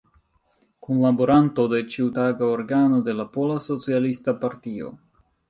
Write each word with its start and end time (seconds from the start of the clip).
Kunlaboranto 0.85 1.65
de 1.73 1.81
ĉiutaga 1.97 2.47
organo 2.55 3.03
de 3.11 3.17
la 3.19 3.27
Pola 3.37 3.61
Socialista 3.67 4.37
Partio. 4.43 4.93